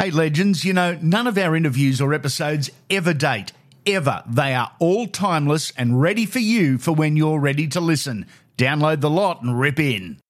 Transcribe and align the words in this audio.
Hey, 0.00 0.12
legends, 0.12 0.64
you 0.64 0.72
know, 0.72 0.96
none 1.02 1.26
of 1.26 1.36
our 1.36 1.56
interviews 1.56 2.00
or 2.00 2.14
episodes 2.14 2.70
ever 2.88 3.12
date. 3.12 3.50
Ever. 3.84 4.22
They 4.28 4.54
are 4.54 4.70
all 4.78 5.08
timeless 5.08 5.72
and 5.76 6.00
ready 6.00 6.24
for 6.24 6.38
you 6.38 6.78
for 6.78 6.92
when 6.92 7.16
you're 7.16 7.40
ready 7.40 7.66
to 7.66 7.80
listen. 7.80 8.26
Download 8.56 9.00
the 9.00 9.10
lot 9.10 9.42
and 9.42 9.58
rip 9.58 9.80
in. 9.80 10.20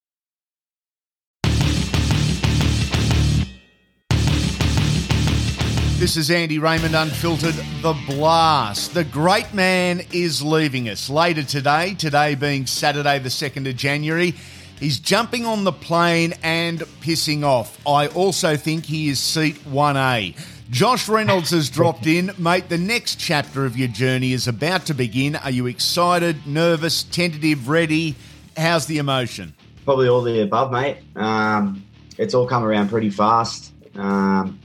This 5.98 6.16
is 6.16 6.30
Andy 6.30 6.58
Raymond 6.58 6.96
Unfiltered, 6.96 7.56
The 7.82 7.94
Blast. 8.06 8.94
The 8.94 9.04
great 9.04 9.52
man 9.52 10.00
is 10.14 10.40
leaving 10.42 10.88
us 10.88 11.10
later 11.10 11.42
today, 11.42 11.92
today 11.92 12.36
being 12.36 12.64
Saturday, 12.64 13.18
the 13.18 13.28
2nd 13.28 13.68
of 13.68 13.76
January. 13.76 14.34
He's 14.80 14.98
jumping 15.00 15.44
on 15.44 15.64
the 15.64 15.72
plane 15.72 16.34
and 16.42 16.80
pissing 17.00 17.42
off. 17.42 17.78
I 17.86 18.06
also 18.08 18.56
think 18.56 18.84
he 18.86 19.08
is 19.08 19.18
seat 19.18 19.56
1A. 19.64 20.36
Josh 20.70 21.08
Reynolds 21.08 21.50
has 21.50 21.68
dropped 21.68 22.06
in. 22.06 22.30
Mate, 22.38 22.68
the 22.68 22.78
next 22.78 23.16
chapter 23.18 23.64
of 23.64 23.76
your 23.76 23.88
journey 23.88 24.32
is 24.32 24.46
about 24.46 24.86
to 24.86 24.94
begin. 24.94 25.34
Are 25.36 25.50
you 25.50 25.66
excited, 25.66 26.46
nervous, 26.46 27.02
tentative, 27.02 27.68
ready? 27.68 28.14
How's 28.56 28.86
the 28.86 28.98
emotion? 28.98 29.54
Probably 29.84 30.08
all 30.08 30.22
the 30.22 30.42
above, 30.42 30.70
mate. 30.70 30.98
Um, 31.16 31.82
it's 32.18 32.34
all 32.34 32.46
come 32.46 32.62
around 32.64 32.88
pretty 32.88 33.10
fast. 33.10 33.72
Um, 33.96 34.60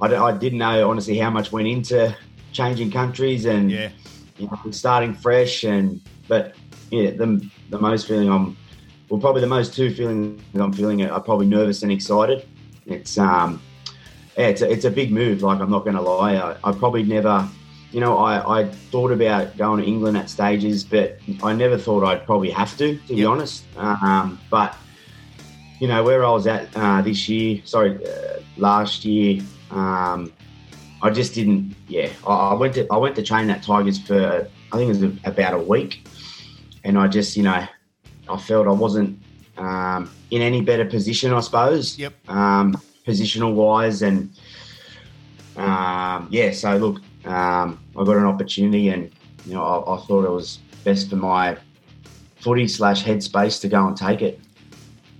I, 0.00 0.08
d- 0.08 0.16
I 0.16 0.36
didn't 0.36 0.58
know, 0.58 0.90
honestly, 0.90 1.16
how 1.16 1.30
much 1.30 1.52
went 1.52 1.68
into 1.68 2.14
changing 2.52 2.90
countries 2.90 3.44
and 3.46 3.70
Yeah. 3.70 3.90
you 4.36 4.46
know, 4.48 4.70
starting 4.70 5.14
fresh. 5.14 5.62
And 5.64 6.00
But 6.28 6.56
yeah, 6.90 7.10
the, 7.12 7.48
the 7.70 7.78
most 7.78 8.08
feeling 8.08 8.28
I'm 8.30 8.56
well, 9.10 9.20
probably 9.20 9.40
the 9.40 9.48
most 9.48 9.74
two 9.74 9.92
feelings 9.92 10.40
I'm 10.54 10.72
feeling 10.72 11.02
are 11.02 11.20
probably 11.20 11.46
nervous 11.46 11.82
and 11.82 11.90
excited. 11.90 12.46
It's 12.86 13.18
um, 13.18 13.60
yeah, 14.38 14.46
it's 14.46 14.62
a, 14.62 14.70
it's 14.70 14.84
a 14.84 14.90
big 14.90 15.10
move. 15.10 15.42
Like 15.42 15.60
I'm 15.60 15.70
not 15.70 15.84
going 15.84 15.96
to 15.96 16.02
lie, 16.02 16.36
I, 16.36 16.56
I 16.62 16.72
probably 16.72 17.02
never, 17.02 17.46
you 17.90 17.98
know, 17.98 18.18
I, 18.18 18.60
I 18.60 18.68
thought 18.68 19.10
about 19.10 19.56
going 19.56 19.82
to 19.82 19.86
England 19.86 20.16
at 20.16 20.30
stages, 20.30 20.84
but 20.84 21.18
I 21.42 21.52
never 21.52 21.76
thought 21.76 22.04
I'd 22.04 22.24
probably 22.24 22.50
have 22.50 22.76
to, 22.78 22.96
to 22.96 23.14
be 23.14 23.24
honest. 23.24 23.64
Um, 23.76 24.40
but 24.48 24.76
you 25.80 25.88
know 25.88 26.04
where 26.04 26.24
I 26.24 26.30
was 26.30 26.46
at 26.46 26.68
uh, 26.76 27.02
this 27.02 27.28
year, 27.28 27.62
sorry, 27.64 27.98
uh, 28.06 28.40
last 28.58 29.04
year. 29.04 29.42
Um, 29.72 30.32
I 31.02 31.10
just 31.10 31.34
didn't. 31.34 31.74
Yeah, 31.88 32.10
I, 32.24 32.50
I 32.50 32.54
went 32.54 32.74
to 32.74 32.86
I 32.92 32.96
went 32.96 33.16
to 33.16 33.22
train 33.22 33.50
at 33.50 33.64
Tigers 33.64 33.98
for 33.98 34.46
I 34.72 34.76
think 34.76 34.94
it 34.94 35.00
was 35.00 35.18
about 35.24 35.54
a 35.54 35.58
week, 35.58 36.06
and 36.84 36.96
I 36.96 37.08
just 37.08 37.36
you 37.36 37.42
know 37.42 37.66
I 38.30 38.38
felt 38.38 38.66
I 38.66 38.72
wasn't 38.72 39.18
um, 39.58 40.10
in 40.30 40.42
any 40.42 40.62
better 40.62 40.84
position, 40.84 41.32
I 41.32 41.40
suppose. 41.40 41.98
Yep. 41.98 42.14
Um, 42.28 42.80
positional 43.06 43.54
wise, 43.54 44.02
and 44.02 44.30
um, 45.56 46.28
yeah. 46.30 46.52
So 46.52 46.76
look, 46.76 47.00
um, 47.24 47.80
I 47.96 48.04
got 48.04 48.16
an 48.16 48.26
opportunity, 48.26 48.88
and 48.88 49.10
you 49.46 49.54
know 49.54 49.62
I, 49.62 49.96
I 49.96 50.00
thought 50.06 50.24
it 50.24 50.30
was 50.30 50.58
best 50.84 51.10
for 51.10 51.16
my 51.16 51.56
footy 52.36 52.68
slash 52.68 53.04
headspace 53.04 53.60
to 53.60 53.68
go 53.68 53.86
and 53.86 53.96
take 53.96 54.22
it. 54.22 54.40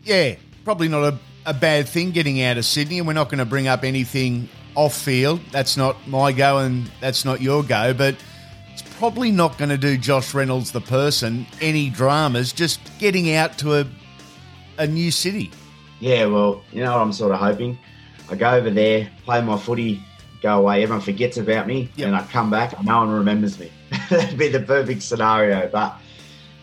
Yeah, 0.05 0.37
probably 0.65 0.89
not 0.89 1.13
a, 1.13 1.19
a 1.47 1.55
bad 1.55 1.89
thing 1.89 2.11
getting 2.13 2.43
out 2.43 2.57
of 2.57 2.65
Sydney, 2.65 2.99
and 2.99 3.07
we're 3.07 3.13
not 3.13 3.29
going 3.29 3.39
to 3.39 3.45
bring 3.45 3.69
up 3.69 3.85
anything 3.85 4.49
off 4.75 4.95
field. 4.97 5.41
That's 5.51 5.77
not 5.77 5.97
my 6.09 6.33
go, 6.33 6.59
and 6.59 6.91
that's 7.01 7.25
not 7.25 7.41
your 7.43 7.63
go, 7.63 7.93
but 7.93 8.17
probably 9.01 9.31
not 9.31 9.57
going 9.57 9.71
to 9.71 9.79
do 9.79 9.97
Josh 9.97 10.35
Reynolds, 10.35 10.73
the 10.73 10.81
person, 10.83 11.47
any 11.63 11.89
dramas, 11.89 12.53
just 12.53 12.79
getting 12.99 13.33
out 13.33 13.57
to 13.57 13.77
a, 13.81 13.87
a 14.77 14.87
new 14.87 15.11
city. 15.11 15.51
Yeah, 16.01 16.27
well, 16.27 16.63
you 16.71 16.83
know 16.85 16.93
what 16.93 17.01
I'm 17.01 17.13
sort 17.15 17.33
of 17.33 17.39
hoping. 17.41 17.79
I 18.31 18.35
go 18.35 18.51
over 18.51 18.69
there, 18.69 19.11
play 19.25 19.41
my 19.41 19.57
footy, 19.57 20.03
go 20.43 20.59
away. 20.59 20.83
Everyone 20.83 21.01
forgets 21.03 21.39
about 21.39 21.67
me, 21.67 21.89
Yep. 21.97 22.09
and 22.09 22.15
I 22.17 22.23
come 22.25 22.51
back 22.51 22.77
and 22.77 22.87
no 22.87 22.99
one 22.99 23.09
remembers 23.11 23.59
me. 23.59 23.73
That'd 24.11 24.39
be 24.39 24.49
the 24.49 24.61
perfect 24.61 25.03
scenario. 25.03 25.67
But 25.73 25.95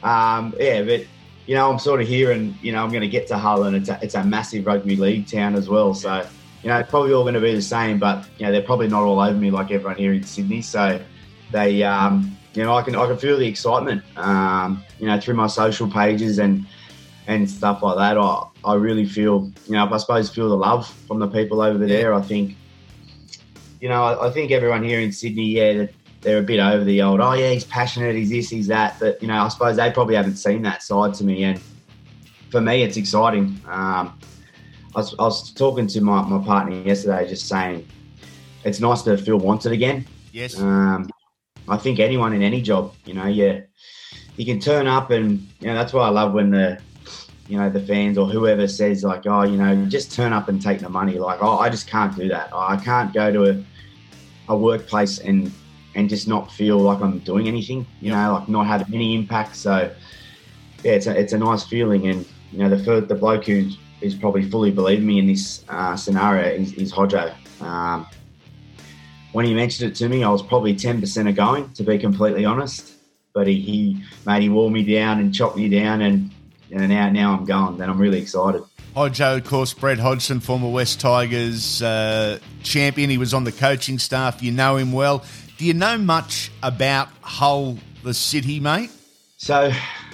um, 0.08 0.54
yeah, 0.60 0.84
but 0.84 1.08
you 1.48 1.56
know, 1.56 1.72
I'm 1.72 1.80
sort 1.80 2.02
of 2.02 2.08
here, 2.08 2.32
and 2.34 2.56
you 2.62 2.72
know, 2.72 2.84
I'm 2.84 2.90
going 2.92 3.02
to 3.02 3.08
get 3.08 3.26
to 3.30 3.38
Hull, 3.40 3.64
and 3.64 3.76
it's 3.76 3.90
a, 3.90 3.98
it's 4.04 4.14
a 4.14 4.24
massive 4.24 4.68
rugby 4.68 4.96
league 4.96 5.26
town 5.28 5.56
as 5.56 5.70
well. 5.70 5.96
So 5.96 6.24
you 6.62 6.70
know, 6.70 6.78
it's 6.78 6.90
probably 6.92 7.14
all 7.14 7.24
going 7.24 7.34
to 7.34 7.42
be 7.42 7.56
the 7.56 7.62
same, 7.64 7.98
but 7.98 8.28
you 8.38 8.46
know, 8.46 8.52
they're 8.52 8.62
probably 8.62 8.90
not 8.90 9.02
all 9.02 9.20
over 9.20 9.36
me 9.40 9.50
like 9.50 9.72
everyone 9.72 9.98
here 9.98 10.14
in 10.14 10.22
Sydney. 10.22 10.62
So 10.62 11.02
they, 11.52 11.82
um, 11.82 12.37
you 12.58 12.64
know, 12.64 12.76
I 12.76 12.82
can 12.82 12.96
I 12.96 13.06
can 13.06 13.18
feel 13.18 13.38
the 13.38 13.46
excitement, 13.46 14.04
um, 14.18 14.84
you 15.00 15.06
know, 15.06 15.20
through 15.20 15.36
my 15.36 15.46
social 15.46 15.88
pages 15.88 16.40
and 16.40 16.66
and 17.28 17.48
stuff 17.48 17.84
like 17.84 17.98
that. 17.98 18.18
I, 18.18 18.48
I 18.66 18.74
really 18.74 19.06
feel, 19.06 19.52
you 19.68 19.74
know, 19.74 19.88
I 19.88 19.98
suppose 19.98 20.30
feel 20.34 20.50
the 20.50 20.58
love 20.58 20.92
from 21.08 21.20
the 21.20 21.28
people 21.28 21.62
over 21.62 21.86
there. 21.86 22.16
I 22.16 22.22
think, 22.22 22.56
you 23.80 23.90
know, 23.90 24.04
I, 24.04 24.28
I 24.28 24.32
think 24.32 24.50
everyone 24.50 24.84
here 24.84 25.00
in 25.00 25.12
Sydney, 25.12 25.50
yeah, 25.50 25.74
that 25.74 25.94
they're 26.22 26.40
a 26.40 26.42
bit 26.42 26.60
over 26.60 26.84
the 26.84 27.00
old, 27.04 27.20
oh 27.20 27.34
yeah, 27.34 27.52
he's 27.52 27.64
passionate, 27.64 28.16
he's 28.16 28.32
this, 28.32 28.50
he's 28.50 28.68
that. 28.68 29.00
But 29.00 29.22
you 29.22 29.28
know, 29.28 29.38
I 29.38 29.48
suppose 29.50 29.76
they 29.76 29.92
probably 29.92 30.16
haven't 30.16 30.38
seen 30.38 30.64
that 30.64 30.82
side 30.82 31.14
to 31.16 31.24
me, 31.24 31.44
and 31.44 31.62
for 32.50 32.60
me, 32.60 32.82
it's 32.82 32.98
exciting. 32.98 33.62
Um, 33.68 34.18
I, 34.96 35.00
was, 35.00 35.14
I 35.20 35.24
was 35.24 35.52
talking 35.52 35.86
to 35.86 36.02
my, 36.02 36.24
my 36.24 36.44
partner 36.44 36.76
yesterday, 36.76 37.28
just 37.30 37.48
saying 37.48 37.88
it's 38.64 38.80
nice 38.80 39.04
to 39.04 39.16
feel 39.16 39.38
wanted 39.38 39.74
again. 39.74 40.08
Yes. 40.32 40.60
Um, 40.60 41.08
I 41.70 41.78
think 41.78 42.00
anyone 42.00 42.34
in 42.34 42.42
any 42.42 42.62
job, 42.62 42.94
you 43.06 43.14
know, 43.14 43.28
yeah, 43.28 43.62
you 44.38 44.46
can 44.46 44.60
turn 44.60 44.88
up 44.88 45.12
and 45.12 45.46
you 45.60 45.68
know 45.68 45.74
that's 45.76 45.94
why 45.94 46.08
I 46.08 46.10
love 46.10 46.34
when 46.34 46.52
the 46.52 46.80
you 47.48 47.58
know 47.58 47.70
the 47.70 47.80
fans 47.80 48.18
or 48.18 48.28
whoever 48.28 48.68
says 48.68 49.04
like, 49.04 49.26
oh, 49.26 49.44
you 49.44 49.58
know, 49.58 49.86
just 49.86 50.14
turn 50.14 50.34
up 50.34 50.50
and 50.50 50.62
take 50.62 50.80
the 50.80 50.90
money. 50.90 51.18
Like, 51.18 51.40
oh, 51.42 51.58
I 51.58 51.70
just 51.70 51.88
can't 51.88 52.16
do 52.16 52.28
that. 52.30 52.50
I 52.54 52.78
can't 52.78 53.14
go 53.14 53.32
to 53.32 53.50
a, 53.52 53.64
a 54.54 54.58
workplace 54.58 55.20
and 55.20 55.52
and 55.96 56.08
just 56.08 56.28
not 56.28 56.52
feel 56.52 56.78
like 56.78 57.02
I'm 57.02 57.20
doing 57.20 57.48
anything. 57.48 57.86
You 58.02 58.12
know, 58.12 58.34
like 58.34 58.48
not 58.48 58.68
having 58.68 58.94
any 58.94 59.16
impact. 59.16 59.56
So 59.56 59.94
yeah, 60.84 60.92
it's 60.94 61.08
a 61.08 61.20
it's 61.20 61.34
a 61.34 61.38
nice 61.38 61.64
feeling. 61.64 62.08
And 62.08 62.26
you 62.52 62.60
know, 62.60 62.70
the 62.70 63.02
the 63.02 63.16
bloke 63.16 63.46
who 63.46 63.70
is 64.02 64.16
probably 64.16 64.50
fully 64.50 64.72
believing 64.72 65.08
me 65.08 65.20
in 65.20 65.28
this 65.28 65.66
uh, 65.70 65.96
scenario 65.96 66.48
is, 66.50 66.74
is 66.74 66.94
Hodjo. 66.94 67.34
Um, 67.62 68.06
when 69.38 69.46
he 69.46 69.54
mentioned 69.54 69.92
it 69.92 69.96
to 69.96 70.10
me, 70.10 70.24
I 70.24 70.30
was 70.30 70.42
probably 70.42 70.74
10% 70.74 71.30
of 71.30 71.36
going, 71.36 71.72
to 71.74 71.84
be 71.84 72.00
completely 72.00 72.44
honest. 72.44 72.92
But 73.36 73.46
he, 73.46 73.60
he 73.60 74.04
made 74.26 74.42
he 74.42 74.50
wore 74.50 74.72
me 74.72 74.82
down 74.82 75.20
and 75.20 75.32
chopped 75.32 75.56
me 75.56 75.70
down, 75.70 76.02
and, 76.02 76.32
and 76.72 76.90
now 76.90 77.08
now 77.12 77.34
I'm 77.38 77.46
going. 77.46 77.78
Then 77.78 77.88
I'm 77.88 78.00
really 78.00 78.20
excited. 78.20 78.64
Hodjo, 78.96 79.38
of 79.38 79.44
course, 79.46 79.76
Brett 79.76 80.00
Hodgson, 80.00 80.40
former 80.40 80.72
West 80.72 81.00
Tigers 81.00 81.84
uh, 81.84 82.40
champion. 82.64 83.12
He 83.12 83.20
was 83.20 83.36
on 83.36 83.44
the 83.44 83.52
coaching 83.52 84.00
staff. 84.00 84.42
You 84.42 84.52
know 84.52 84.76
him 84.78 84.92
well. 84.92 85.24
Do 85.60 85.66
you 85.66 85.76
know 85.76 86.00
much 86.00 86.50
about 86.64 87.10
Hull, 87.22 87.78
the 88.02 88.16
city, 88.16 88.60
mate? 88.60 88.90
So, 89.38 89.72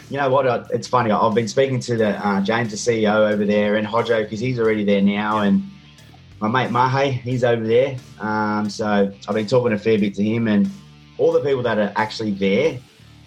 you 0.10 0.18
know 0.18 0.30
what? 0.32 0.70
It's 0.72 0.90
funny. 0.90 1.12
I've 1.12 1.34
been 1.34 1.48
speaking 1.48 1.80
to 1.80 1.96
the 1.96 2.10
uh, 2.10 2.42
James, 2.42 2.72
the 2.72 2.76
CEO 2.76 3.32
over 3.32 3.46
there, 3.46 3.78
and 3.78 3.88
Hodjo 3.88 4.22
because 4.22 4.42
he's 4.42 4.60
already 4.60 4.84
there 4.84 5.02
now, 5.02 5.38
and 5.38 5.64
my 6.44 6.66
mate 6.66 6.72
Mahe, 6.72 7.12
he's 7.12 7.46
over 7.46 7.66
there. 7.66 7.96
Um, 8.20 8.70
so 8.70 9.14
I've 9.28 9.34
been 9.34 9.48
talking 9.48 9.72
a 9.72 9.78
fair 9.78 9.98
bit 9.98 10.14
to 10.16 10.24
him, 10.24 10.50
and 10.50 10.70
all 11.18 11.32
the 11.32 11.40
people 11.40 11.64
that 11.64 11.78
are 11.78 11.94
actually 11.96 12.32
there 12.32 12.78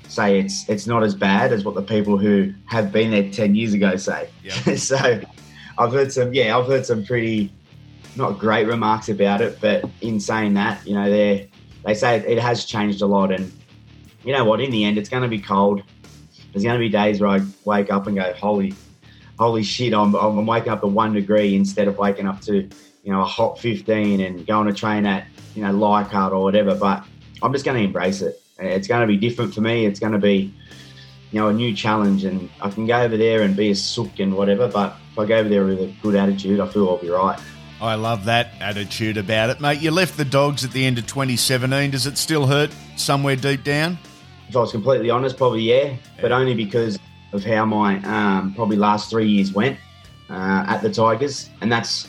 say 0.07 0.39
it's 0.39 0.69
it's 0.69 0.87
not 0.87 1.03
as 1.03 1.15
bad 1.15 1.51
as 1.51 1.65
what 1.65 1.75
the 1.75 1.83
people 1.83 2.19
who 2.19 2.53
have 2.67 2.93
been 2.93 3.11
there 3.11 3.31
ten 3.31 3.55
years 3.55 3.73
ago 3.73 3.97
say. 3.97 4.29
Yeah. 4.45 4.75
so 4.77 5.21
I've 5.79 5.93
heard 5.93 6.13
some, 6.13 6.35
yeah, 6.35 6.59
I've 6.59 6.67
heard 6.67 6.85
some 6.85 7.07
pretty 7.07 7.51
not 8.17 8.39
great 8.39 8.67
remarks 8.67 9.09
about 9.09 9.41
it, 9.41 9.59
but 9.63 9.85
in 10.03 10.21
saying 10.21 10.53
that, 10.55 10.87
you 10.87 10.95
know, 10.95 11.11
they 11.11 11.49
they 11.87 11.95
say 11.95 12.19
it 12.19 12.39
has 12.39 12.67
changed 12.67 13.01
a 13.01 13.07
lot, 13.07 13.33
and 13.33 13.51
you 14.25 14.33
know 14.35 14.45
what? 14.45 14.61
In 14.61 14.71
the 14.71 14.85
end, 14.85 14.99
it's 14.99 15.09
going 15.09 15.23
to 15.23 15.29
be 15.29 15.41
cold. 15.41 15.83
There's 16.53 16.65
going 16.65 16.79
to 16.79 16.85
be 16.85 16.91
days 16.91 17.23
where 17.23 17.31
I 17.31 17.41
wake 17.65 17.91
up 17.91 18.09
and 18.09 18.17
go, 18.17 18.31
holy, 18.35 18.75
holy 19.39 19.63
shit! 19.63 19.95
I'm, 19.95 20.15
I'm 20.15 20.45
waking 20.45 20.71
up 20.71 20.85
at 20.85 20.91
one 20.91 21.15
degree 21.15 21.55
instead 21.55 21.89
of 21.89 21.97
waking 21.97 22.27
up 22.27 22.43
to 22.43 22.69
you 23.07 23.13
know 23.13 23.23
a 23.23 23.25
hot 23.25 23.59
15 23.59 24.21
and 24.21 24.45
going 24.47 24.67
to 24.67 24.75
train 24.75 25.07
at 25.07 25.27
you 25.55 25.63
know 25.63 25.71
Leichhardt 25.71 26.33
or 26.33 26.43
whatever. 26.43 26.75
But 26.75 27.05
I'm 27.41 27.53
just 27.53 27.65
going 27.65 27.79
to 27.79 27.85
embrace 27.85 28.21
it. 28.21 28.43
It's 28.59 28.89
going 28.89 29.03
to 29.03 29.07
be 29.07 29.17
different 29.17 29.55
for 29.55 29.61
me. 29.61 29.87
It's 29.87 30.01
going 30.01 30.13
to 30.13 30.19
be 30.19 30.53
you 31.31 31.41
know 31.41 31.49
a 31.49 31.53
new 31.53 31.75
challenge, 31.75 32.25
and 32.25 32.51
I 32.61 32.69
can 32.69 32.85
go 32.85 33.01
over 33.01 33.17
there 33.17 33.43
and 33.43 33.57
be 33.57 33.71
a 33.71 33.77
sook 33.77 34.19
and 34.19 34.35
whatever. 34.35 34.67
But 34.67 34.97
if 35.13 35.19
I 35.21 35.25
go 35.25 35.37
over 35.37 35.49
there 35.49 35.65
with 35.65 35.81
a 35.81 35.95
good 36.03 36.17
attitude, 36.17 36.59
I 36.59 36.67
feel 36.67 36.89
I'll 36.89 36.99
be 36.99 37.09
right. 37.09 37.39
I 37.81 37.95
love 37.95 38.25
that 38.25 38.55
attitude 38.61 39.19
about 39.19 39.51
it, 39.51 39.61
mate. 39.61 39.81
You 39.81 39.91
left 39.91 40.17
the 40.17 40.25
dogs 40.25 40.65
at 40.65 40.73
the 40.73 40.85
end 40.85 40.99
of 40.99 41.07
2017. 41.07 41.91
Does 41.91 42.07
it 42.07 42.19
still 42.19 42.47
hurt 42.47 42.75
somewhere 42.97 43.37
deep 43.37 43.63
down? 43.63 43.99
If 44.49 44.57
I 44.57 44.61
was 44.61 44.73
completely 44.73 45.11
honest, 45.11 45.37
probably 45.37 45.63
yeah, 45.63 45.95
but 46.21 46.33
only 46.33 46.55
because 46.55 46.99
of 47.33 47.45
how 47.45 47.67
my 47.67 48.01
um, 48.03 48.55
probably 48.55 48.79
last 48.79 49.11
three 49.11 49.29
years 49.29 49.53
went 49.53 49.79
uh, 50.29 50.65
at 50.67 50.81
the 50.83 50.91
Tigers, 50.91 51.51
and 51.61 51.71
that's 51.71 52.09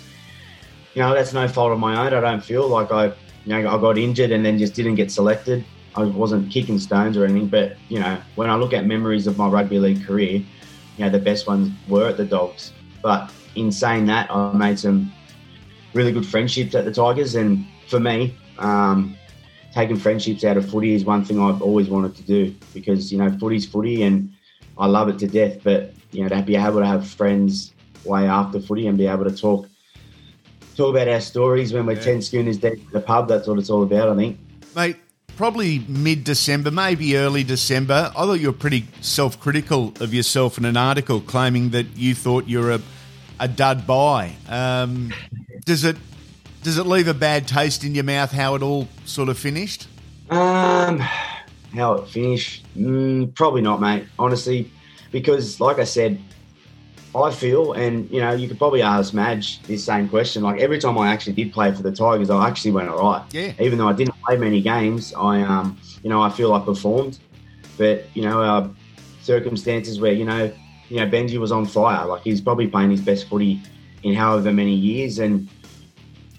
you 0.97 1.03
know 1.03 1.13
that's 1.13 1.31
no 1.31 1.47
fault 1.47 1.71
of 1.71 1.77
my 1.77 1.95
own. 1.95 2.11
I 2.11 2.19
don't 2.19 2.43
feel 2.43 2.67
like 2.67 2.91
I 2.91 3.05
you 3.05 3.13
know 3.45 3.59
I 3.69 3.79
got 3.79 3.99
injured 3.99 4.31
and 4.31 4.43
then 4.43 4.57
just 4.57 4.73
didn't 4.73 4.95
get 4.95 5.11
selected. 5.11 5.63
I 5.95 6.05
wasn't 6.05 6.51
kicking 6.51 6.79
stones 6.79 7.15
or 7.15 7.23
anything, 7.23 7.49
but 7.49 7.77
you 7.87 7.99
know 7.99 8.19
when 8.33 8.49
I 8.49 8.55
look 8.55 8.73
at 8.73 8.87
memories 8.87 9.27
of 9.27 9.37
my 9.37 9.47
rugby 9.47 9.77
league 9.77 10.03
career, 10.03 10.41
you 10.97 11.05
know 11.05 11.11
the 11.11 11.19
best 11.19 11.45
ones 11.45 11.69
were 11.87 12.07
at 12.07 12.17
the 12.17 12.25
Dogs. 12.25 12.73
But 13.03 13.31
in 13.53 13.71
saying 13.71 14.07
that, 14.07 14.31
I 14.31 14.51
made 14.53 14.79
some 14.79 15.13
really 15.93 16.11
good 16.11 16.25
friendships 16.25 16.73
at 16.73 16.83
the 16.83 16.91
Tigers, 16.91 17.35
and 17.35 17.63
for 17.85 17.99
me, 17.99 18.35
um, 18.57 19.15
taking 19.75 19.97
friendships 19.97 20.43
out 20.45 20.57
of 20.57 20.67
footy 20.67 20.95
is 20.95 21.05
one 21.05 21.23
thing 21.23 21.39
I've 21.39 21.61
always 21.61 21.89
wanted 21.89 22.15
to 22.15 22.23
do 22.23 22.55
because 22.73 23.11
you 23.11 23.19
know 23.19 23.29
footy's 23.37 23.67
footy, 23.67 24.01
and 24.01 24.33
I 24.79 24.87
love 24.87 25.09
it 25.09 25.19
to 25.19 25.27
death. 25.27 25.59
But 25.63 25.93
you 26.11 26.23
know 26.23 26.29
to 26.29 26.41
be 26.41 26.55
able 26.55 26.79
to 26.79 26.87
have 26.87 27.07
friends 27.07 27.71
way 28.03 28.25
after 28.25 28.59
footy 28.59 28.87
and 28.87 28.97
be 28.97 29.05
able 29.05 29.25
to 29.25 29.37
talk 29.37 29.67
talk 30.77 30.95
about 30.95 31.07
our 31.07 31.19
stories 31.21 31.73
when 31.73 31.85
we're 31.85 31.93
yeah. 31.93 32.01
ten 32.01 32.21
schooners 32.21 32.57
deep 32.57 32.73
at 32.73 32.91
the 32.91 33.01
pub. 33.01 33.27
That's 33.27 33.47
what 33.47 33.59
it's 33.59 33.69
all 33.69 33.83
about, 33.83 34.09
I 34.09 34.15
think. 34.15 34.39
Mate, 34.75 34.97
probably 35.35 35.79
mid 35.87 36.23
December, 36.23 36.71
maybe 36.71 37.17
early 37.17 37.43
December. 37.43 38.11
I 38.15 38.25
thought 38.25 38.39
you 38.39 38.47
were 38.47 38.57
pretty 38.57 38.85
self 39.01 39.39
critical 39.39 39.93
of 39.99 40.13
yourself 40.13 40.57
in 40.57 40.65
an 40.65 40.77
article 40.77 41.19
claiming 41.19 41.71
that 41.71 41.97
you 41.97 42.15
thought 42.15 42.47
you 42.47 42.59
were 42.59 42.73
a, 42.73 42.81
a 43.39 43.47
dud 43.47 43.87
buy. 43.87 44.33
Um, 44.47 45.13
does 45.65 45.83
it 45.83 45.97
does 46.63 46.77
it 46.77 46.85
leave 46.85 47.07
a 47.07 47.13
bad 47.13 47.47
taste 47.47 47.83
in 47.83 47.95
your 47.95 48.03
mouth 48.03 48.31
how 48.31 48.55
it 48.55 48.61
all 48.61 48.87
sort 49.05 49.29
of 49.29 49.37
finished? 49.37 49.87
Um, 50.29 50.99
how 51.73 51.93
it 51.93 52.09
finished? 52.09 52.65
Mm, 52.77 53.33
probably 53.35 53.61
not, 53.61 53.79
mate. 53.79 54.05
Honestly, 54.19 54.71
because 55.11 55.59
like 55.59 55.79
I 55.79 55.85
said, 55.85 56.19
I 57.15 57.31
feel, 57.31 57.73
and 57.73 58.09
you 58.11 58.19
know, 58.19 58.33
you 58.33 58.47
could 58.47 58.57
probably 58.57 58.81
ask 58.81 59.13
Madge 59.13 59.61
this 59.63 59.83
same 59.83 60.09
question. 60.09 60.43
Like 60.43 60.59
every 60.59 60.77
time 60.77 60.97
I 60.97 61.07
actually 61.07 61.33
did 61.33 61.53
play 61.53 61.71
for 61.71 61.81
the 61.81 61.91
Tigers, 61.91 62.29
I 62.29 62.47
actually 62.47 62.71
went 62.71 62.89
all 62.89 63.11
right. 63.11 63.23
Yeah. 63.31 63.53
Even 63.59 63.77
though 63.77 63.87
I 63.87 63.93
didn't 63.93 64.15
play 64.25 64.37
many 64.37 64.61
games, 64.61 65.13
I, 65.13 65.41
um, 65.41 65.79
you 66.03 66.09
know, 66.09 66.21
I 66.21 66.29
feel 66.29 66.53
I 66.53 66.63
performed. 66.63 67.19
But 67.77 68.05
you 68.15 68.23
know, 68.23 68.41
uh, 68.41 68.69
circumstances 69.21 69.99
where 69.99 70.11
you 70.11 70.25
know, 70.25 70.51
you 70.89 70.97
know, 70.97 71.07
Benji 71.07 71.37
was 71.37 71.51
on 71.51 71.65
fire. 71.65 72.05
Like 72.05 72.23
he's 72.23 72.41
probably 72.41 72.67
playing 72.67 72.91
his 72.91 73.01
best 73.01 73.29
footy 73.29 73.61
in 74.03 74.13
however 74.13 74.51
many 74.51 74.73
years, 74.73 75.19
and 75.19 75.47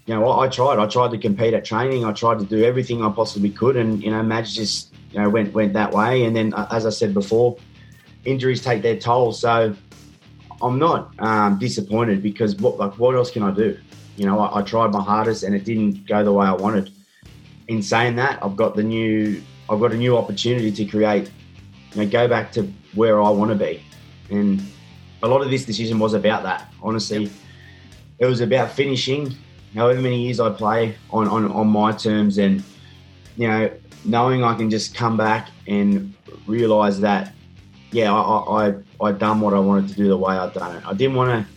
you 0.07 0.15
know, 0.15 0.29
I, 0.29 0.47
I 0.47 0.49
tried. 0.49 0.79
I 0.79 0.87
tried 0.87 1.11
to 1.13 1.19
compete 1.19 1.55
at 1.55 1.65
training. 1.65 2.05
I 2.05 2.13
tried 2.13 2.39
to 2.41 2.45
do 2.45 2.63
everything 2.65 3.03
I 3.05 3.11
possibly 3.11 3.51
could, 3.51 3.77
and 3.77 4.03
you 4.03 4.11
know, 4.11 4.23
Madge 4.23 4.55
just 4.55 4.93
you 5.13 5.21
know 5.21 5.29
went 5.31 5.55
went 5.55 5.73
that 5.73 5.93
way. 5.93 6.25
And 6.25 6.37
then, 6.37 6.53
uh, 6.55 6.69
as 6.71 6.87
I 6.87 6.91
said 6.91 7.15
before, 7.15 7.57
injuries 8.25 8.63
take 8.63 8.83
their 8.83 8.97
toll. 8.97 9.33
So 9.33 9.75
I'm 10.61 10.79
not 10.79 11.13
um, 11.21 11.59
disappointed 11.59 12.23
because 12.23 12.57
what 12.57 12.79
like 12.79 12.99
what 12.99 13.15
else 13.15 13.31
can 13.31 13.43
I 13.43 13.51
do? 13.51 13.79
You 14.17 14.27
know, 14.27 14.41
I, 14.41 14.59
I, 14.59 14.63
tried 14.63 14.91
my 14.91 15.01
hardest 15.01 15.45
and 15.45 15.55
it 15.55 15.65
didn't 15.65 16.07
go 16.07 16.25
the 16.25 16.33
way 16.33 16.47
I 16.47 16.53
wanted. 16.53 16.91
In 17.69 17.83
saying 17.83 18.17
that, 18.17 18.43
I've 18.43 18.57
got 18.57 18.75
the 18.75 18.83
new 18.83 19.41
I've 19.71 19.81
got 19.81 19.93
a 19.93 19.97
new 19.97 20.17
opportunity 20.17 20.73
to 20.73 20.85
create, 20.85 21.31
you 21.93 22.03
know, 22.03 22.11
go 22.11 22.27
back 22.27 22.51
to 22.53 22.73
where 22.95 23.23
I 23.23 23.31
want 23.31 23.51
to 23.51 23.55
be, 23.55 23.83
and 24.31 24.61
a 25.23 25.29
lot 25.29 25.43
of 25.43 25.51
this 25.51 25.65
decision 25.65 25.99
was 25.99 26.15
about 26.15 26.43
that. 26.43 26.73
Honestly, 26.83 27.31
it 28.19 28.27
was 28.27 28.41
about 28.41 28.73
finishing 28.73 29.35
however 29.75 30.01
many 30.01 30.23
years 30.23 30.41
I 30.41 30.51
play 30.51 30.97
on 31.11 31.29
on, 31.29 31.51
on 31.53 31.69
my 31.69 31.93
terms, 31.93 32.39
and 32.39 32.65
you 33.37 33.47
know, 33.47 33.71
knowing 34.05 34.43
I 34.43 34.55
can 34.55 34.71
just 34.71 34.95
come 34.95 35.17
back 35.17 35.51
and 35.69 36.15
realize 36.47 37.01
that 37.01 37.35
yeah, 37.91 38.13
I, 38.13 38.69
I 38.69 38.75
I 39.01 39.13
done 39.13 39.41
what 39.41 39.55
I 39.55 39.59
wanted 39.59 39.89
to 39.91 39.95
do 39.95 40.09
the 40.09 40.17
way 40.17 40.37
I 40.37 40.49
done 40.51 40.77
it. 40.77 40.87
I 40.87 40.93
didn't 40.93 41.17
want 41.17 41.47
to, 41.47 41.53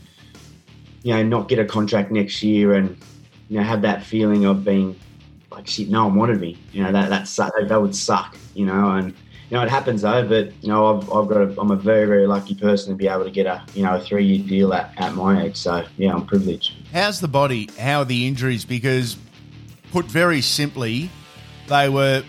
you 1.03 1.13
know, 1.13 1.23
not 1.23 1.49
get 1.49 1.59
a 1.59 1.65
contract 1.65 2.11
next 2.11 2.41
year 2.41 2.73
and 2.73 2.97
you 3.49 3.57
know 3.57 3.63
have 3.63 3.81
that 3.81 4.03
feeling 4.03 4.45
of 4.45 4.63
being 4.63 4.97
like 5.51 5.67
shit. 5.67 5.89
No 5.89 6.05
one 6.05 6.15
wanted 6.15 6.39
me. 6.39 6.57
You 6.71 6.83
know 6.83 6.91
that 6.91 7.09
that 7.09 7.67
that 7.67 7.81
would 7.81 7.95
suck. 7.95 8.37
You 8.55 8.65
know, 8.65 8.91
and 8.91 9.07
you 9.49 9.57
know 9.57 9.61
it 9.61 9.69
happens 9.69 10.03
though. 10.03 10.27
But 10.27 10.53
you 10.63 10.69
know 10.69 10.97
I've, 10.97 11.11
I've 11.11 11.27
got 11.27 11.41
a, 11.41 11.59
I'm 11.59 11.71
a 11.71 11.75
very 11.75 12.05
very 12.05 12.27
lucky 12.27 12.55
person 12.55 12.93
to 12.93 12.97
be 12.97 13.07
able 13.07 13.25
to 13.25 13.31
get 13.31 13.45
a 13.45 13.63
you 13.73 13.83
know 13.83 13.95
a 13.95 13.99
three 13.99 14.25
year 14.25 14.47
deal 14.47 14.73
at, 14.73 14.93
at 14.97 15.13
my 15.15 15.43
age. 15.43 15.57
So 15.57 15.85
yeah, 15.97 16.13
I'm 16.13 16.25
privileged. 16.25 16.73
How's 16.93 17.19
the 17.19 17.27
body? 17.27 17.69
How 17.77 17.99
are 17.99 18.05
the 18.05 18.25
injuries? 18.25 18.63
Because 18.63 19.17
put 19.91 20.05
very 20.05 20.41
simply, 20.41 21.09
they 21.67 21.89
were 21.89 22.23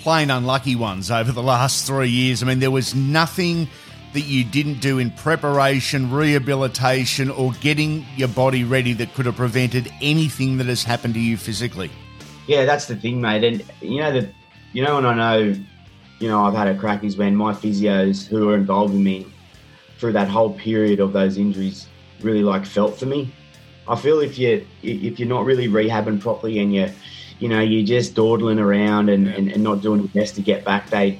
plain 0.00 0.30
unlucky 0.30 0.76
ones 0.76 1.10
over 1.10 1.30
the 1.32 1.42
last 1.42 1.86
three 1.86 2.08
years. 2.08 2.42
I 2.42 2.46
mean, 2.46 2.58
there 2.58 2.70
was 2.70 2.94
nothing 2.94 3.68
that 4.12 4.22
you 4.22 4.42
didn't 4.44 4.80
do 4.80 4.98
in 4.98 5.10
preparation, 5.12 6.10
rehabilitation, 6.10 7.30
or 7.30 7.52
getting 7.60 8.04
your 8.16 8.28
body 8.28 8.64
ready 8.64 8.92
that 8.94 9.14
could 9.14 9.26
have 9.26 9.36
prevented 9.36 9.92
anything 10.00 10.58
that 10.58 10.66
has 10.66 10.82
happened 10.82 11.14
to 11.14 11.20
you 11.20 11.36
physically. 11.36 11.90
Yeah, 12.46 12.64
that's 12.64 12.86
the 12.86 12.96
thing, 12.96 13.20
mate. 13.20 13.44
And 13.44 13.64
you 13.80 14.00
know 14.00 14.12
that 14.12 14.32
you 14.72 14.82
know, 14.84 14.98
and 14.98 15.06
I 15.06 15.14
know, 15.14 15.54
you 16.18 16.28
know, 16.28 16.44
I've 16.44 16.54
had 16.54 16.68
a 16.68 16.74
crack 16.76 17.04
is 17.04 17.16
when 17.16 17.36
my 17.36 17.52
physios 17.52 18.26
who 18.26 18.46
were 18.46 18.56
involved 18.56 18.92
with 18.92 19.02
me 19.02 19.26
through 19.98 20.12
that 20.12 20.28
whole 20.28 20.54
period 20.54 21.00
of 21.00 21.12
those 21.12 21.36
injuries 21.36 21.86
really 22.20 22.42
like 22.42 22.64
felt 22.64 22.98
for 22.98 23.06
me. 23.06 23.32
I 23.88 23.96
feel 23.96 24.20
if 24.20 24.38
you 24.38 24.66
if 24.82 25.18
you're 25.18 25.28
not 25.28 25.44
really 25.44 25.68
rehabbing 25.68 26.20
properly 26.20 26.58
and 26.58 26.74
you're 26.74 26.90
you 27.40 27.48
know, 27.48 27.60
you're 27.60 27.86
just 27.86 28.14
dawdling 28.14 28.58
around 28.58 29.08
and, 29.08 29.26
yeah. 29.26 29.32
and, 29.32 29.52
and, 29.52 29.62
not 29.62 29.80
doing 29.80 30.00
your 30.00 30.08
best 30.08 30.34
to 30.36 30.42
get 30.42 30.64
back, 30.64 30.90
they 30.90 31.18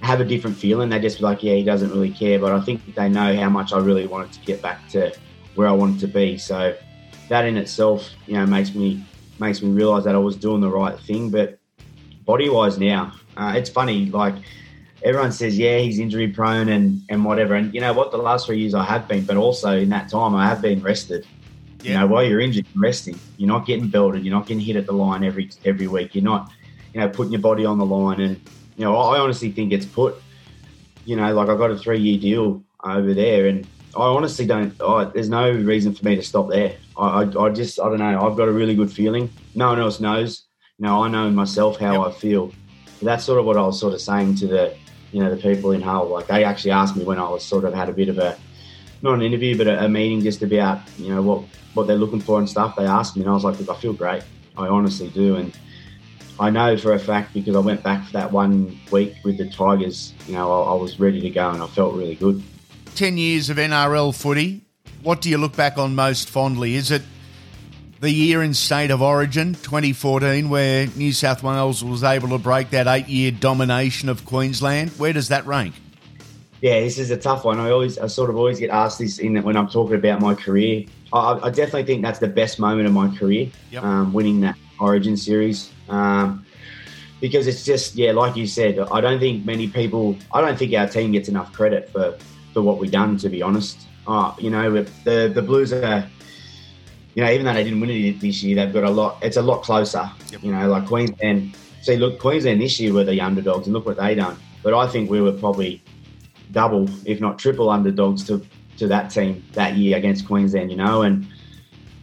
have 0.00 0.20
a 0.20 0.24
different 0.24 0.56
feeling. 0.56 0.88
They 0.88 1.00
just 1.00 1.18
be 1.18 1.24
like, 1.24 1.42
yeah, 1.42 1.54
he 1.54 1.64
doesn't 1.64 1.90
really 1.90 2.12
care. 2.12 2.38
But 2.38 2.52
I 2.52 2.60
think 2.60 2.94
they 2.94 3.08
know 3.08 3.36
how 3.36 3.50
much 3.50 3.72
I 3.72 3.78
really 3.78 4.06
wanted 4.06 4.32
to 4.32 4.40
get 4.40 4.62
back 4.62 4.88
to 4.90 5.12
where 5.56 5.68
I 5.68 5.72
wanted 5.72 6.00
to 6.00 6.06
be. 6.06 6.38
So 6.38 6.76
that 7.28 7.44
in 7.44 7.56
itself, 7.56 8.08
you 8.26 8.34
know, 8.34 8.46
makes 8.46 8.74
me 8.74 9.04
makes 9.38 9.60
me 9.60 9.70
realise 9.70 10.04
that 10.04 10.14
I 10.14 10.18
was 10.18 10.36
doing 10.36 10.60
the 10.60 10.70
right 10.70 10.98
thing. 11.00 11.30
But 11.30 11.58
body 12.24 12.48
wise 12.48 12.78
now, 12.78 13.12
uh, 13.36 13.54
it's 13.56 13.68
funny. 13.68 14.06
Like 14.06 14.36
everyone 15.02 15.32
says, 15.32 15.58
yeah, 15.58 15.78
he's 15.78 15.98
injury 15.98 16.28
prone 16.28 16.68
and 16.68 17.02
and 17.08 17.24
whatever. 17.24 17.54
And 17.54 17.74
you 17.74 17.80
know 17.80 17.92
what? 17.92 18.12
The 18.12 18.18
last 18.18 18.46
three 18.46 18.60
years 18.60 18.74
I 18.74 18.84
have 18.84 19.08
been, 19.08 19.24
but 19.24 19.36
also 19.36 19.76
in 19.76 19.88
that 19.88 20.08
time 20.10 20.34
I 20.34 20.46
have 20.46 20.62
been 20.62 20.82
rested. 20.82 21.26
Yeah. 21.86 21.92
You 21.92 21.98
know, 22.00 22.06
while 22.08 22.24
you're 22.24 22.40
injured, 22.40 22.66
you're 22.74 22.82
resting. 22.82 23.18
You're 23.36 23.48
not 23.48 23.64
getting 23.64 23.88
belted. 23.88 24.24
You're 24.24 24.34
not 24.34 24.46
getting 24.46 24.60
hit 24.60 24.74
at 24.74 24.86
the 24.86 24.92
line 24.92 25.22
every 25.22 25.50
every 25.64 25.86
week. 25.86 26.14
You're 26.14 26.24
not, 26.24 26.50
you 26.92 27.00
know, 27.00 27.08
putting 27.08 27.32
your 27.32 27.40
body 27.40 27.64
on 27.64 27.78
the 27.78 27.86
line. 27.86 28.20
And 28.20 28.40
you 28.76 28.84
know, 28.84 28.96
I 28.96 29.18
honestly 29.20 29.52
think 29.52 29.72
it's 29.72 29.86
put. 29.86 30.16
You 31.04 31.14
know, 31.14 31.32
like 31.32 31.48
I 31.48 31.56
got 31.56 31.70
a 31.70 31.78
three 31.78 32.00
year 32.00 32.18
deal 32.18 32.64
over 32.82 33.14
there, 33.14 33.46
and 33.46 33.66
I 33.96 34.02
honestly 34.02 34.46
don't. 34.46 34.74
I, 34.82 35.04
there's 35.04 35.28
no 35.28 35.50
reason 35.50 35.94
for 35.94 36.04
me 36.04 36.16
to 36.16 36.22
stop 36.22 36.50
there. 36.50 36.74
I, 36.96 37.22
I, 37.22 37.44
I, 37.44 37.50
just, 37.50 37.78
I 37.78 37.88
don't 37.88 37.98
know. 37.98 38.26
I've 38.26 38.36
got 38.36 38.48
a 38.48 38.52
really 38.52 38.74
good 38.74 38.90
feeling. 38.90 39.30
No 39.54 39.68
one 39.68 39.78
else 39.78 40.00
knows. 40.00 40.44
You 40.78 40.86
know, 40.86 41.04
I 41.04 41.08
know 41.08 41.30
myself 41.30 41.78
how 41.78 42.04
yep. 42.04 42.14
I 42.14 42.18
feel. 42.18 42.52
that's 43.00 43.24
sort 43.24 43.38
of 43.38 43.46
what 43.46 43.56
I 43.56 43.62
was 43.62 43.78
sort 43.78 43.94
of 43.94 44.00
saying 44.00 44.34
to 44.36 44.46
the, 44.46 44.76
you 45.12 45.22
know, 45.22 45.34
the 45.34 45.40
people 45.40 45.70
in 45.70 45.80
Hull. 45.80 46.08
Like 46.08 46.26
they 46.26 46.42
actually 46.42 46.72
asked 46.72 46.96
me 46.96 47.04
when 47.04 47.18
I 47.18 47.28
was 47.28 47.44
sort 47.44 47.64
of 47.64 47.72
had 47.72 47.88
a 47.88 47.92
bit 47.92 48.08
of 48.08 48.18
a, 48.18 48.36
not 49.02 49.14
an 49.14 49.22
interview, 49.22 49.56
but 49.56 49.66
a, 49.66 49.84
a 49.84 49.88
meeting 49.88 50.20
just 50.22 50.42
about, 50.42 50.80
you 50.98 51.14
know, 51.14 51.22
what 51.22 51.44
what 51.74 51.86
they're 51.86 51.96
looking 51.96 52.20
for 52.20 52.38
and 52.38 52.48
stuff. 52.48 52.76
They 52.76 52.86
asked 52.86 53.16
me, 53.16 53.22
and 53.22 53.30
I 53.30 53.34
was 53.34 53.44
like, 53.44 53.58
"Look, 53.58 53.68
I 53.68 53.80
feel 53.80 53.92
great. 53.92 54.22
I 54.56 54.66
honestly 54.66 55.08
do." 55.08 55.36
And 55.36 55.56
I 56.38 56.50
know 56.50 56.76
for 56.76 56.92
a 56.92 56.98
fact 56.98 57.34
because 57.34 57.54
I 57.54 57.60
went 57.60 57.82
back 57.82 58.06
for 58.06 58.12
that 58.12 58.32
one 58.32 58.78
week 58.90 59.14
with 59.24 59.38
the 59.38 59.48
Tigers. 59.50 60.14
You 60.26 60.34
know, 60.34 60.62
I, 60.62 60.72
I 60.72 60.74
was 60.74 60.98
ready 60.98 61.20
to 61.20 61.30
go, 61.30 61.50
and 61.50 61.62
I 61.62 61.66
felt 61.66 61.94
really 61.94 62.14
good. 62.14 62.42
Ten 62.94 63.18
years 63.18 63.50
of 63.50 63.56
NRL 63.56 64.14
footy. 64.14 64.62
What 65.02 65.20
do 65.20 65.30
you 65.30 65.38
look 65.38 65.54
back 65.54 65.78
on 65.78 65.94
most 65.94 66.30
fondly? 66.30 66.74
Is 66.74 66.90
it 66.90 67.02
the 68.00 68.10
year 68.10 68.42
in 68.42 68.52
state 68.52 68.90
of 68.90 69.00
origin 69.00 69.54
2014 69.54 70.48
where 70.48 70.86
New 70.88 71.12
South 71.12 71.42
Wales 71.42 71.82
was 71.82 72.04
able 72.04 72.28
to 72.28 72.38
break 72.38 72.70
that 72.70 72.86
eight 72.86 73.08
year 73.08 73.30
domination 73.30 74.08
of 74.08 74.24
Queensland. 74.24 74.90
Where 74.90 75.12
does 75.12 75.28
that 75.28 75.46
rank? 75.46 75.74
Yeah, 76.66 76.80
this 76.80 76.98
is 76.98 77.12
a 77.12 77.16
tough 77.16 77.44
one. 77.44 77.60
I 77.60 77.70
always, 77.70 77.96
I 77.96 78.08
sort 78.08 78.28
of 78.28 78.34
always 78.34 78.58
get 78.58 78.70
asked 78.70 78.98
this 78.98 79.20
in 79.20 79.40
when 79.44 79.56
I'm 79.56 79.68
talking 79.68 79.94
about 79.94 80.20
my 80.20 80.34
career. 80.34 80.84
I, 81.12 81.38
I 81.40 81.50
definitely 81.50 81.84
think 81.84 82.02
that's 82.02 82.18
the 82.18 82.26
best 82.26 82.58
moment 82.58 82.88
of 82.88 82.92
my 82.92 83.06
career, 83.16 83.48
yep. 83.70 83.84
um, 83.84 84.12
winning 84.12 84.40
that 84.40 84.56
Origin 84.80 85.16
series. 85.16 85.70
Um, 85.88 86.44
because 87.20 87.46
it's 87.46 87.64
just, 87.64 87.94
yeah, 87.94 88.10
like 88.10 88.34
you 88.34 88.48
said, 88.48 88.80
I 88.80 89.00
don't 89.00 89.20
think 89.20 89.46
many 89.46 89.68
people, 89.68 90.16
I 90.34 90.40
don't 90.40 90.58
think 90.58 90.74
our 90.74 90.88
team 90.88 91.12
gets 91.12 91.28
enough 91.28 91.52
credit 91.52 91.88
for, 91.88 92.18
for 92.52 92.62
what 92.62 92.78
we've 92.78 92.90
done, 92.90 93.16
to 93.18 93.28
be 93.28 93.42
honest. 93.42 93.86
Uh, 94.08 94.34
you 94.36 94.50
know, 94.50 94.82
the, 95.04 95.30
the 95.32 95.42
Blues 95.42 95.72
are, 95.72 96.04
you 97.14 97.22
know, 97.22 97.30
even 97.30 97.46
though 97.46 97.54
they 97.54 97.62
didn't 97.62 97.78
win 97.78 97.90
it 97.90 98.18
this 98.18 98.42
year, 98.42 98.56
they've 98.56 98.74
got 98.74 98.82
a 98.82 98.90
lot, 98.90 99.22
it's 99.22 99.36
a 99.36 99.42
lot 99.42 99.62
closer. 99.62 100.10
Yep. 100.32 100.42
You 100.42 100.50
know, 100.50 100.68
like 100.68 100.86
Queensland, 100.86 101.54
see, 101.82 101.94
look, 101.94 102.18
Queensland 102.18 102.60
this 102.60 102.80
year 102.80 102.92
were 102.92 103.04
the 103.04 103.20
underdogs 103.20 103.68
and 103.68 103.72
look 103.72 103.86
what 103.86 103.98
they 103.98 104.16
done. 104.16 104.36
But 104.64 104.74
I 104.74 104.88
think 104.88 105.08
we 105.08 105.20
were 105.20 105.30
probably 105.30 105.80
double, 106.52 106.88
if 107.04 107.20
not 107.20 107.38
triple 107.38 107.70
underdogs 107.70 108.24
to 108.24 108.44
to 108.78 108.86
that 108.88 109.10
team 109.10 109.42
that 109.52 109.76
year 109.76 109.96
against 109.96 110.26
Queensland, 110.26 110.70
you 110.70 110.76
know, 110.76 111.02
and 111.02 111.26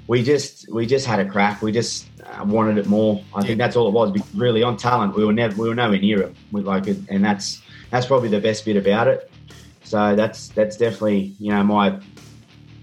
we 0.07 0.23
just 0.23 0.71
we 0.71 0.85
just 0.85 1.05
had 1.05 1.19
a 1.19 1.25
crack. 1.29 1.61
We 1.61 1.71
just 1.71 2.07
uh, 2.23 2.43
wanted 2.43 2.77
it 2.77 2.87
more. 2.87 3.23
I 3.33 3.39
yeah. 3.39 3.47
think 3.47 3.57
that's 3.59 3.75
all 3.75 3.87
it 3.87 3.93
was. 3.93 4.17
Really, 4.35 4.63
on 4.63 4.77
talent, 4.77 5.15
we 5.15 5.25
were 5.25 5.33
never 5.33 5.61
we 5.61 5.69
were 5.69 5.75
nowhere 5.75 5.99
near 5.99 6.21
it. 6.21 6.35
We 6.51 6.61
like 6.61 6.87
it, 6.87 6.97
and 7.09 7.23
that's 7.23 7.61
that's 7.89 8.05
probably 8.05 8.29
the 8.29 8.41
best 8.41 8.65
bit 8.65 8.75
about 8.75 9.07
it. 9.07 9.31
So 9.83 10.15
that's 10.15 10.49
that's 10.49 10.77
definitely 10.77 11.35
you 11.39 11.51
know 11.51 11.63
my 11.63 11.99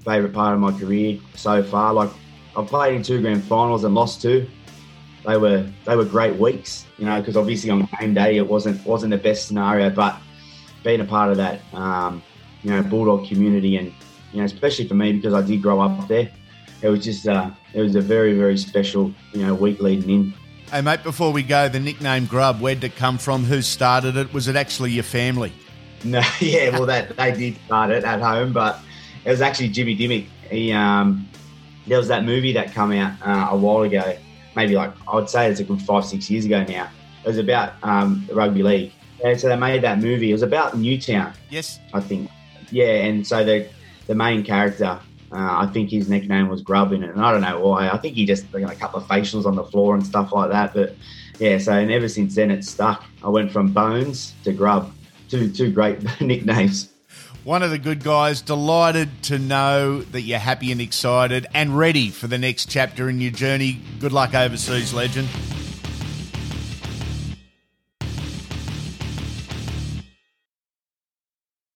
favorite 0.04 0.32
part 0.32 0.54
of 0.54 0.60
my 0.60 0.76
career 0.78 1.18
so 1.34 1.62
far. 1.62 1.92
Like 1.92 2.10
I've 2.56 2.66
played 2.66 2.94
in 2.94 3.02
two 3.02 3.20
grand 3.20 3.44
finals 3.44 3.84
and 3.84 3.94
lost 3.94 4.22
two. 4.22 4.48
They 5.26 5.36
were 5.36 5.70
they 5.84 5.96
were 5.96 6.06
great 6.06 6.36
weeks, 6.36 6.86
you 6.96 7.04
know, 7.04 7.20
because 7.20 7.36
obviously 7.36 7.70
on 7.70 7.86
game 8.00 8.14
day 8.14 8.38
it 8.38 8.48
wasn't 8.48 8.84
wasn't 8.86 9.10
the 9.10 9.18
best 9.18 9.46
scenario, 9.46 9.90
but 9.90 10.18
being 10.82 11.00
a 11.00 11.04
part 11.04 11.30
of 11.30 11.37
that 11.37 11.60
um, 11.75 12.22
you 12.62 12.70
know, 12.70 12.82
Bulldog 12.82 13.26
community, 13.26 13.76
and 13.76 13.92
you 14.32 14.38
know, 14.38 14.44
especially 14.44 14.87
for 14.87 14.94
me 14.94 15.12
because 15.12 15.34
I 15.34 15.42
did 15.42 15.62
grow 15.62 15.80
up 15.80 16.08
there. 16.08 16.30
it 16.82 16.88
was 16.88 17.04
just 17.04 17.26
uh, 17.26 17.50
it 17.72 17.80
was 17.80 17.94
a 17.94 18.00
very 18.00 18.34
very 18.34 18.56
special 18.56 19.12
you 19.32 19.46
know 19.46 19.54
week 19.54 19.80
leading 19.80 20.10
in. 20.10 20.34
Hey 20.70 20.82
mate, 20.82 21.02
before 21.02 21.32
we 21.32 21.42
go, 21.42 21.68
the 21.68 21.80
nickname 21.80 22.26
Grub, 22.26 22.60
where'd 22.60 22.84
it 22.84 22.94
come 22.96 23.18
from? 23.18 23.44
Who 23.44 23.60
started 23.60 24.16
it? 24.16 24.32
Was 24.32 24.46
it 24.46 24.56
actually 24.56 24.92
your 24.92 25.04
family? 25.04 25.52
No, 26.04 26.22
yeah, 26.40 26.70
well 26.70 26.87
that 26.87 27.16
they 27.16 27.32
did 27.32 27.56
start 27.66 27.90
it 27.90 28.04
at 28.04 28.20
home, 28.20 28.52
but 28.52 28.80
it 29.25 29.30
was 29.30 29.40
actually 29.40 29.68
Jimmy 29.68 29.96
Dymock. 29.96 30.26
He 30.50 30.72
um, 30.72 31.28
there 31.87 31.99
was 31.99 32.08
that 32.08 32.25
movie 32.25 32.52
that 32.52 32.72
came 32.72 32.92
out 32.92 33.14
uh, 33.22 33.49
a 33.50 33.56
while 33.56 33.82
ago, 33.82 34.16
maybe 34.54 34.76
like 34.76 34.92
I'd 35.12 35.28
say 35.28 35.50
it's 35.50 35.60
a 35.60 35.64
good 35.64 35.82
five 35.82 36.04
six 36.04 36.30
years 36.30 36.44
ago 36.44 36.64
now. 36.64 36.88
It 37.25 37.28
was 37.28 37.38
about 37.38 37.75
um, 37.82 38.25
the 38.28 38.34
rugby 38.34 38.62
league. 38.62 38.92
And 39.24 39.40
so 39.40 39.48
they 39.48 39.56
made 39.56 39.82
that 39.82 39.98
movie. 39.98 40.30
It 40.30 40.32
was 40.32 40.42
about 40.42 40.76
Newtown. 40.76 41.32
Yes, 41.50 41.78
I 41.92 42.00
think. 42.00 42.30
Yeah, 42.70 43.04
and 43.04 43.26
so 43.26 43.44
the 43.44 43.68
the 44.06 44.14
main 44.14 44.42
character, 44.42 44.98
uh, 45.32 45.58
I 45.58 45.66
think 45.66 45.90
his 45.90 46.08
nickname 46.08 46.48
was 46.48 46.62
Grub 46.62 46.92
in 46.92 47.02
it, 47.02 47.10
and 47.10 47.24
I 47.24 47.32
don't 47.32 47.42
know 47.42 47.60
why. 47.60 47.88
I 47.88 47.98
think 47.98 48.14
he 48.14 48.24
just 48.24 48.50
got 48.50 48.72
a 48.72 48.74
couple 48.74 49.00
of 49.00 49.06
facials 49.06 49.44
on 49.44 49.56
the 49.56 49.64
floor 49.64 49.94
and 49.94 50.04
stuff 50.04 50.32
like 50.32 50.50
that. 50.50 50.74
But 50.74 50.94
yeah, 51.38 51.58
so 51.58 51.72
and 51.72 51.90
ever 51.90 52.08
since 52.08 52.34
then 52.34 52.50
it's 52.50 52.70
stuck. 52.70 53.04
I 53.22 53.28
went 53.28 53.52
from 53.52 53.72
Bones 53.72 54.34
to 54.44 54.52
Grub, 54.52 54.92
two 55.28 55.50
two 55.50 55.70
great 55.70 56.02
nicknames. 56.20 56.90
One 57.42 57.62
of 57.62 57.70
the 57.70 57.78
good 57.78 58.04
guys, 58.04 58.42
delighted 58.42 59.22
to 59.24 59.38
know 59.38 60.02
that 60.02 60.20
you're 60.22 60.38
happy 60.38 60.72
and 60.72 60.80
excited 60.80 61.46
and 61.54 61.76
ready 61.76 62.10
for 62.10 62.26
the 62.26 62.36
next 62.36 62.68
chapter 62.68 63.08
in 63.08 63.18
your 63.18 63.30
journey. 63.30 63.80
Good 63.98 64.12
luck 64.12 64.34
overseas, 64.34 64.92
legend. 64.92 65.26